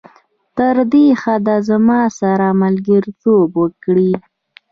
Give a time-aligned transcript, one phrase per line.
[0.57, 4.11] تر دې حده زما سره ملګرتوب وکړي.